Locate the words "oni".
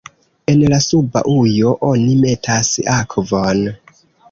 1.91-2.17